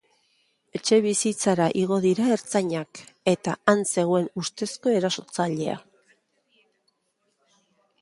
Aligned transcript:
Etxebizitzara 0.77 1.67
igo 1.81 1.99
dira 2.07 2.25
ertzainak, 2.37 3.03
eta 3.35 3.55
han 3.75 3.87
zegoen 3.95 4.29
ustezko 4.45 4.97
erasotzailea. 5.01 5.81